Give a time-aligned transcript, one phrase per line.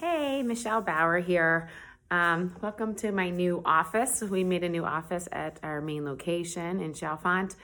[0.00, 1.68] Hey, Michelle Bauer here.
[2.10, 4.22] Um, welcome to my new office.
[4.22, 7.54] We made a new office at our main location in Chalfont.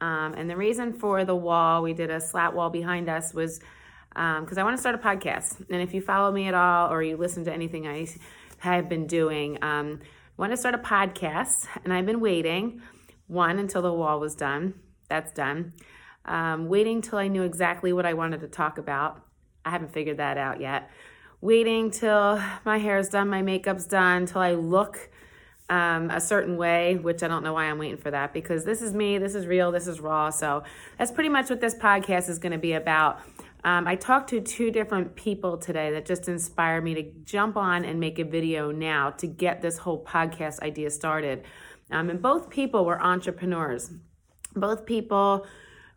[0.00, 3.60] Um, and the reason for the wall, we did a slat wall behind us, was
[4.08, 5.66] because um, I want to start a podcast.
[5.68, 8.08] And if you follow me at all or you listen to anything I
[8.60, 11.66] have been doing, um, I want to start a podcast.
[11.84, 12.80] And I've been waiting,
[13.26, 14.80] one, until the wall was done.
[15.10, 15.74] That's done.
[16.24, 19.26] Um, waiting till I knew exactly what I wanted to talk about.
[19.62, 20.90] I haven't figured that out yet
[21.42, 25.10] waiting till my hair's done, my makeup's done, till I look
[25.68, 28.80] um, a certain way, which I don't know why I'm waiting for that because this
[28.80, 30.30] is me, this is real, this is raw.
[30.30, 30.62] So
[30.98, 33.20] that's pretty much what this podcast is going to be about.
[33.64, 37.84] Um, I talked to two different people today that just inspired me to jump on
[37.84, 41.44] and make a video now to get this whole podcast idea started.
[41.90, 43.90] Um, and both people were entrepreneurs.
[44.54, 45.46] Both people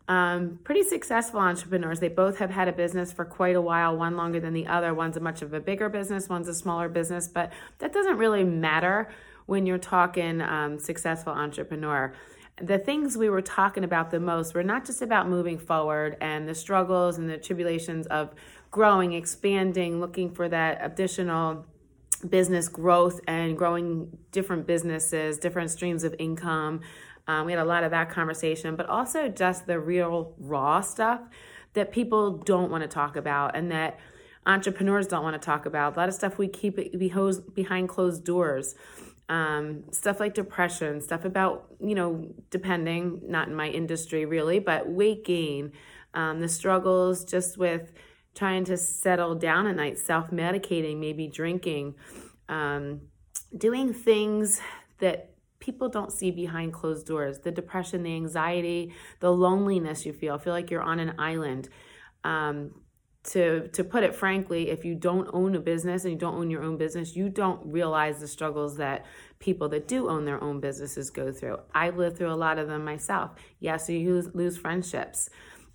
[0.08, 2.00] um, pretty successful entrepreneurs.
[2.00, 4.94] They both have had a business for quite a while, one longer than the other.
[4.94, 8.44] One's a much of a bigger business, one's a smaller business, but that doesn't really
[8.44, 9.08] matter
[9.46, 12.12] when you're talking um, successful entrepreneur.
[12.60, 16.48] The things we were talking about the most were not just about moving forward and
[16.48, 18.32] the struggles and the tribulations of
[18.70, 21.66] growing, expanding, looking for that additional
[22.20, 26.80] business growth and growing different businesses, different streams of income,
[27.28, 31.20] um, we had a lot of that conversation, but also just the real raw stuff
[31.74, 33.98] that people don't want to talk about and that
[34.46, 35.96] entrepreneurs don't want to talk about.
[35.96, 36.78] A lot of stuff we keep
[37.54, 38.74] behind closed doors.
[39.28, 44.88] Um, stuff like depression, stuff about, you know, depending, not in my industry really, but
[44.88, 45.72] weight gain,
[46.14, 47.92] um, the struggles just with
[48.36, 51.94] trying to settle down at night, self medicating, maybe drinking,
[52.48, 53.00] um,
[53.56, 54.60] doing things
[54.98, 57.40] that people don't see behind closed doors.
[57.40, 60.38] The depression the anxiety the loneliness you feel.
[60.38, 61.68] Feel like you're on an island.
[62.22, 62.72] Um,
[63.24, 66.48] to to put it frankly if you don't own a business and you don't own
[66.48, 69.04] your own business you don't realize the struggles that
[69.40, 71.58] people that do own their own businesses go through.
[71.74, 73.32] I've lived through a lot of them myself.
[73.58, 75.28] Yes you lose, lose friendships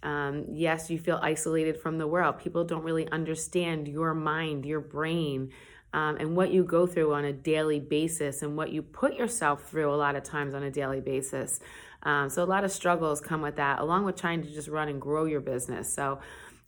[0.03, 4.79] um, yes you feel isolated from the world people don't really understand your mind your
[4.79, 5.51] brain
[5.93, 9.69] um, and what you go through on a daily basis and what you put yourself
[9.69, 11.59] through a lot of times on a daily basis.
[12.03, 14.87] Um, so, a lot of struggles come with that, along with trying to just run
[14.87, 15.93] and grow your business.
[15.93, 16.19] So,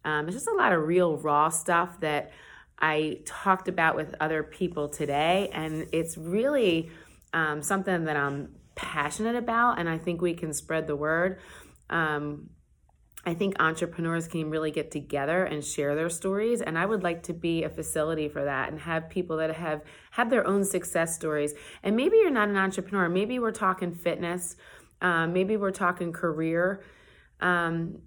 [0.06, 2.32] um, it's just a lot of real raw stuff that
[2.78, 5.50] I talked about with other people today.
[5.54, 6.92] And it's really
[7.34, 11.40] um, something that I'm passionate about, and I think we can spread the word.
[11.90, 12.50] Um,
[13.26, 16.62] I think entrepreneurs can really get together and share their stories.
[16.62, 19.82] And I would like to be a facility for that and have people that have
[20.12, 21.54] had their own success stories.
[21.84, 23.08] And maybe you're not an entrepreneur.
[23.08, 24.58] Maybe we're talking fitness.
[25.02, 26.84] Um, maybe we're talking career.
[27.40, 28.02] Um,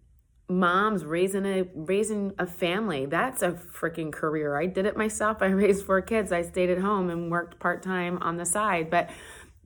[0.49, 5.47] moms raising a raising a family that's a freaking career i did it myself i
[5.47, 9.11] raised four kids i stayed at home and worked part-time on the side but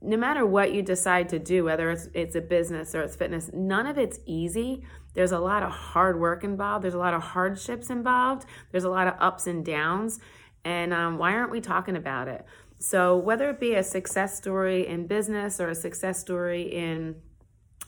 [0.01, 3.51] no matter what you decide to do whether it's it's a business or it's fitness
[3.53, 4.83] none of it's easy
[5.13, 6.83] there's a lot of hard work involved.
[6.83, 8.45] There's a lot of hardships involved.
[8.71, 10.19] There's a lot of ups and downs.
[10.63, 12.45] And um, why aren't we talking about it?
[12.79, 17.15] So, whether it be a success story in business or a success story in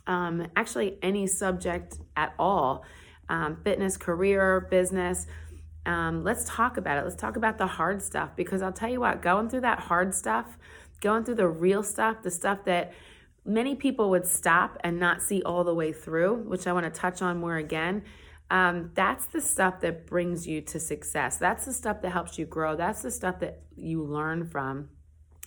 [0.06, 2.84] um, actually any subject at all
[3.30, 5.26] um, fitness, career, business
[5.86, 7.04] um, let's talk about it.
[7.04, 10.14] Let's talk about the hard stuff because I'll tell you what, going through that hard
[10.14, 10.58] stuff,
[11.02, 12.94] going through the real stuff, the stuff that
[13.46, 17.00] many people would stop and not see all the way through, which I want to
[17.00, 18.04] touch on more again.
[18.50, 21.38] Um, that's the stuff that brings you to success.
[21.38, 22.76] That's the stuff that helps you grow.
[22.76, 24.90] That's the stuff that you learn from.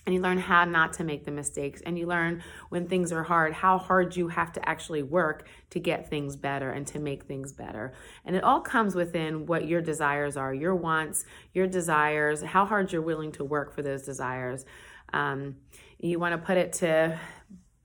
[0.05, 1.81] And you learn how not to make the mistakes.
[1.85, 5.79] And you learn when things are hard, how hard you have to actually work to
[5.81, 7.93] get things better and to make things better.
[8.23, 12.93] And it all comes within what your desires are, your wants, your desires, how hard
[12.93, 14.65] you're willing to work for those desires.
[15.11, 15.57] Um,
[15.99, 17.19] you want to put it to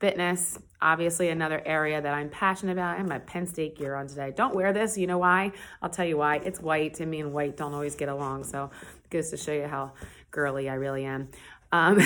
[0.02, 2.94] Fitness, obviously another area that I'm passionate about.
[2.94, 4.32] I have my Penn State gear on today.
[4.34, 4.98] Don't wear this.
[4.98, 5.52] You know why?
[5.80, 6.38] I'll tell you why.
[6.38, 8.42] It's white, and me and white don't always get along.
[8.42, 8.68] So
[9.10, 9.93] goes to show you how
[10.32, 11.28] girly I really am.
[11.70, 12.00] Um,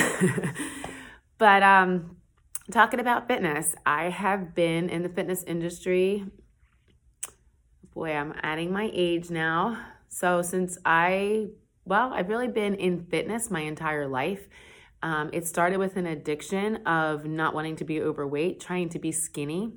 [1.38, 2.19] but um,
[2.70, 6.26] talking about fitness, I have been in the fitness industry.
[7.94, 9.78] Boy, I'm adding my age now.
[10.08, 11.46] So since I,
[11.87, 14.50] well, I've really been in fitness my entire life.
[15.02, 19.12] Um, it started with an addiction of not wanting to be overweight, trying to be
[19.12, 19.72] skinny,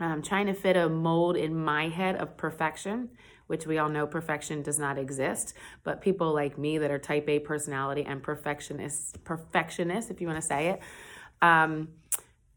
[0.00, 3.10] um, trying to fit a mold in my head of perfection,
[3.46, 5.54] which we all know perfection does not exist.
[5.84, 10.40] But people like me that are type A personality and perfectionists, perfectionists, if you want
[10.40, 10.80] to say it,
[11.42, 11.88] um,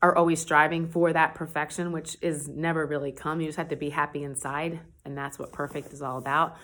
[0.02, 3.42] are always striving for that perfection, which is never really come.
[3.42, 6.56] You just have to be happy inside, and that's what perfect is all about.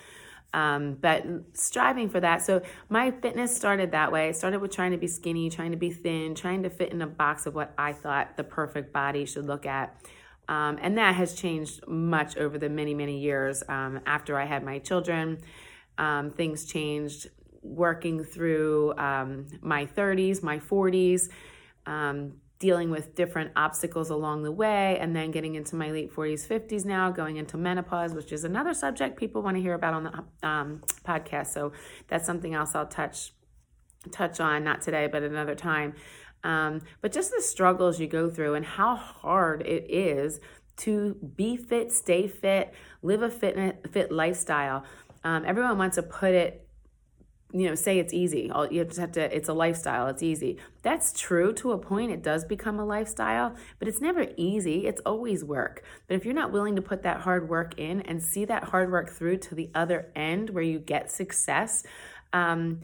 [0.56, 2.42] Um, but striving for that.
[2.42, 4.30] So my fitness started that way.
[4.30, 7.02] I started with trying to be skinny, trying to be thin, trying to fit in
[7.02, 10.02] a box of what I thought the perfect body should look at.
[10.48, 14.64] Um, and that has changed much over the many, many years um, after I had
[14.64, 15.40] my children.
[15.98, 17.28] Um, things changed
[17.62, 21.30] working through um, my 30s, my 40s,
[21.86, 26.48] um, dealing with different obstacles along the way, and then getting into my late 40s,
[26.48, 30.04] 50s now, going into menopause, which is another subject people want to hear about on
[30.04, 31.48] the um, podcast.
[31.48, 31.74] So
[32.08, 33.34] that's something else I'll touch
[34.12, 35.96] touch on, not today, but another time.
[36.44, 40.40] Um, but just the struggles you go through and how hard it is
[40.78, 44.84] to be fit, stay fit, live a fit, fit lifestyle.
[45.24, 46.65] Um, everyone wants to put it
[47.56, 48.52] you know, say it's easy.
[48.70, 50.58] You just have to, it's a lifestyle, it's easy.
[50.82, 52.12] That's true to a point.
[52.12, 54.86] It does become a lifestyle, but it's never easy.
[54.88, 55.86] It's always work.
[56.08, 58.92] But if you're not willing to put that hard work in and see that hard
[58.92, 61.86] work through to the other end where you get success,
[62.34, 62.82] um,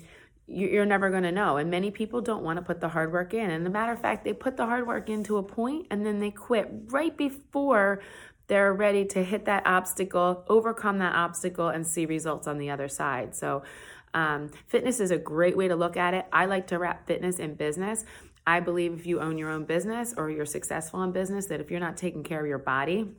[0.48, 1.58] you're never going to know.
[1.58, 3.50] And many people don't want to put the hard work in.
[3.50, 6.20] And a matter of fact, they put the hard work into a point and then
[6.20, 8.02] they quit right before
[8.48, 12.90] they're ready to hit that obstacle, overcome that obstacle, and see results on the other
[12.90, 13.36] side.
[13.36, 13.64] So,
[14.14, 16.26] um, fitness is a great way to look at it.
[16.32, 18.06] I like to wrap fitness in business.
[18.46, 21.70] I believe if you own your own business or you're successful in business, that if
[21.70, 23.10] you're not taking care of your body,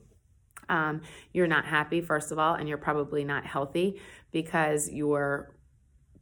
[0.69, 1.03] um,
[1.33, 4.01] you're not happy, first of all, and you're probably not healthy
[4.33, 5.55] because you're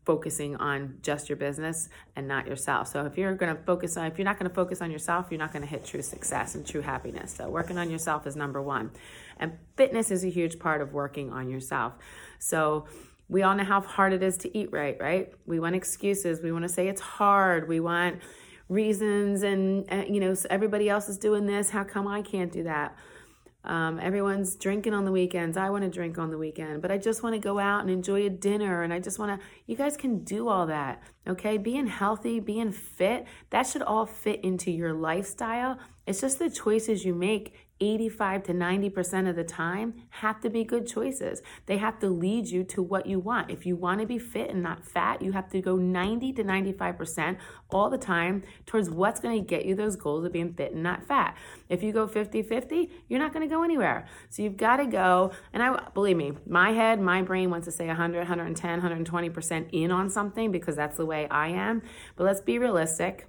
[0.05, 2.89] focusing on just your business and not yourself.
[2.89, 5.27] So if you're going to focus on if you're not going to focus on yourself,
[5.31, 7.35] you're not going to hit true success and true happiness.
[7.35, 8.91] So working on yourself is number 1.
[9.39, 11.93] And fitness is a huge part of working on yourself.
[12.39, 12.87] So
[13.31, 15.33] we all know how hard it is to eat right, right?
[15.47, 16.43] We want excuses.
[16.43, 17.69] We want to say it's hard.
[17.69, 18.19] We want
[18.69, 21.71] reasons and, uh, you know, everybody else is doing this.
[21.71, 22.97] How come I can't do that?
[23.63, 25.57] Um, everyone's drinking on the weekends.
[25.57, 27.91] I want to drink on the weekend, but I just want to go out and
[27.91, 28.83] enjoy a dinner.
[28.83, 31.03] And I just want to, you guys can do all that.
[31.29, 31.57] Okay.
[31.57, 35.79] Being healthy, being fit, that should all fit into your lifestyle.
[36.11, 40.65] It's just the choices you make 85 to 90% of the time have to be
[40.65, 41.41] good choices.
[41.67, 43.49] They have to lead you to what you want.
[43.49, 46.43] If you want to be fit and not fat, you have to go 90 to
[46.43, 47.37] 95%
[47.71, 50.83] all the time towards what's going to get you those goals of being fit and
[50.83, 51.37] not fat.
[51.69, 54.09] If you go 50 50, you're not going to go anywhere.
[54.31, 57.73] So you've got to go, and I believe me, my head, my brain wants to
[57.73, 61.83] say 100, 110, 120% in on something because that's the way I am.
[62.17, 63.29] But let's be realistic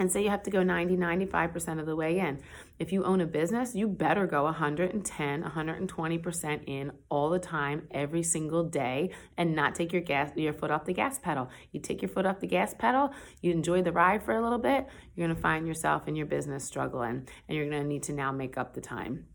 [0.00, 2.40] and say you have to go 90, 95% of the way in.
[2.78, 8.22] If you own a business, you better go 110, 120% in all the time, every
[8.22, 11.50] single day, and not take your gas your foot off the gas pedal.
[11.70, 13.12] You take your foot off the gas pedal,
[13.42, 16.64] you enjoy the ride for a little bit, you're gonna find yourself in your business
[16.64, 19.26] struggling, and you're gonna need to now make up the time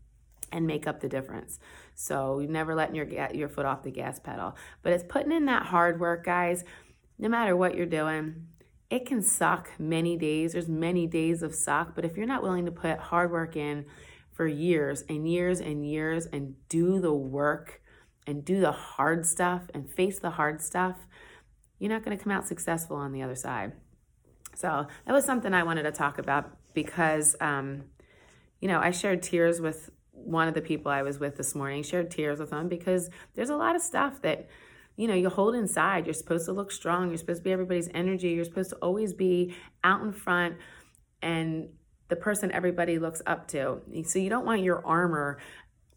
[0.50, 1.60] and make up the difference.
[1.94, 4.56] So you never letting your your foot off the gas pedal.
[4.82, 6.64] But it's putting in that hard work, guys.
[7.18, 8.48] No matter what you're doing,
[8.90, 10.52] it can suck many days.
[10.52, 13.86] There's many days of suck, but if you're not willing to put hard work in
[14.32, 17.80] for years and years and years and do the work
[18.26, 21.06] and do the hard stuff and face the hard stuff,
[21.78, 23.72] you're not going to come out successful on the other side.
[24.54, 27.84] So that was something I wanted to talk about because, um,
[28.60, 31.82] you know, I shared tears with one of the people I was with this morning,
[31.82, 34.48] shared tears with them because there's a lot of stuff that
[34.96, 36.06] you know, you hold inside.
[36.06, 37.08] You're supposed to look strong.
[37.08, 38.30] You're supposed to be everybody's energy.
[38.30, 40.56] You're supposed to always be out in front
[41.22, 41.68] and
[42.08, 43.80] the person everybody looks up to.
[44.04, 45.38] So you don't want your armor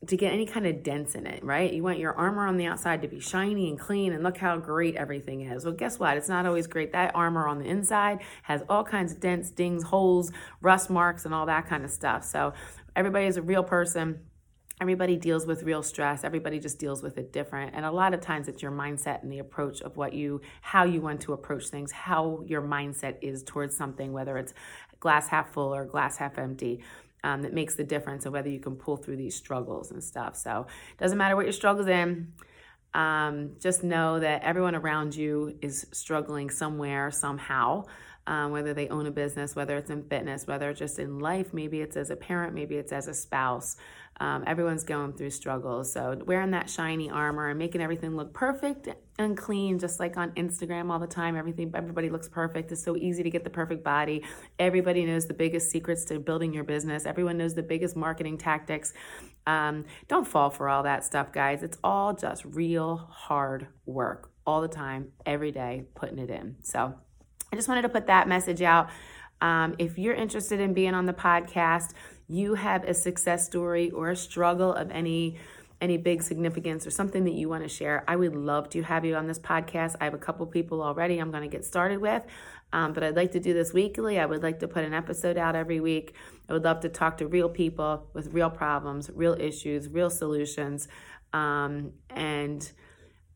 [0.08, 1.74] to get any kind of dents in it, right?
[1.74, 4.58] You want your armor on the outside to be shiny and clean and look how
[4.58, 5.66] great everything is.
[5.66, 6.16] Well, guess what?
[6.16, 6.94] It's not always great.
[6.94, 11.34] That armor on the inside has all kinds of dents, dings, holes, rust marks, and
[11.34, 12.24] all that kind of stuff.
[12.24, 12.54] So
[12.96, 14.22] everybody is a real person
[14.82, 16.24] everybody deals with real stress.
[16.24, 17.76] Everybody just deals with it different.
[17.76, 20.86] And a lot of times it's your mindset and the approach of what you how
[20.86, 24.54] you want to approach things how your mindset is towards something whether it's
[25.00, 26.82] glass half full or glass half empty
[27.24, 30.36] um, that makes the difference of whether you can pull through these struggles and stuff.
[30.36, 30.68] So
[30.98, 32.34] doesn't matter what your struggles in
[32.94, 37.86] um, just know that everyone around you is struggling somewhere somehow
[38.30, 41.52] um, whether they own a business, whether it's in fitness, whether it's just in life,
[41.52, 43.76] maybe it's as a parent, maybe it's as a spouse.
[44.20, 45.92] Um, everyone's going through struggles.
[45.92, 50.30] So wearing that shiny armor and making everything look perfect and clean, just like on
[50.34, 52.72] Instagram all the time, everything everybody looks perfect.
[52.72, 54.24] It's so easy to get the perfect body.
[54.60, 57.08] Everybody knows the biggest secrets to building your business.
[57.08, 58.94] Everyone knows the biggest marketing tactics.
[59.48, 61.64] Um, don't fall for all that stuff, guys.
[61.64, 66.58] It's all just real hard work all the time, every day, putting it in.
[66.62, 66.94] So
[67.52, 68.90] I just wanted to put that message out.
[69.42, 71.94] Um, if you're interested in being on the podcast,
[72.28, 75.38] you have a success story or a struggle of any
[75.82, 79.06] any big significance or something that you want to share, I would love to have
[79.06, 79.96] you on this podcast.
[80.02, 82.24] I have a couple people already I'm going to get started with,
[82.74, 84.20] um, but I'd like to do this weekly.
[84.20, 86.16] I would like to put an episode out every week.
[86.50, 90.88] I would love to talk to real people with real problems, real issues, real solutions,
[91.32, 92.70] um, and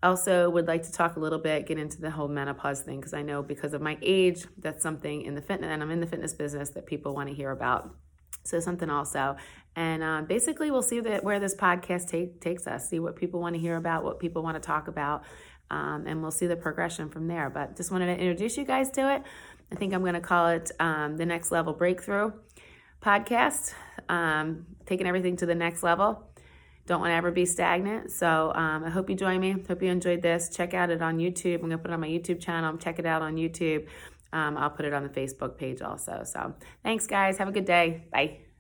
[0.04, 3.14] also would like to talk a little bit get into the whole menopause thing because
[3.14, 6.08] i know because of my age that's something in the fitness and i'm in the
[6.08, 7.96] fitness business that people want to hear about.
[8.46, 9.38] So something also.
[9.76, 13.40] And uh, basically we'll see that where this podcast take, takes us see what people
[13.40, 15.24] want to hear about what people want to talk about
[15.72, 17.50] um, and we'll see the progression from there.
[17.50, 19.24] But just wanted to introduce you guys to it.
[19.72, 22.34] I think i'm going to call it um, the next level breakthrough
[23.02, 23.74] podcast.
[24.10, 26.30] Um, taking everything to the next level
[26.86, 28.12] don't want to ever be stagnant.
[28.12, 29.56] So um, I hope you join me.
[29.68, 30.50] Hope you enjoyed this.
[30.50, 31.56] Check out it on YouTube.
[31.56, 32.78] I'm going to put it on my YouTube channel.
[32.78, 33.88] Check it out on YouTube.
[34.34, 36.24] Um, I'll put it on the Facebook page also.
[36.26, 37.38] So thanks, guys.
[37.38, 38.06] Have a good day.
[38.12, 38.53] Bye.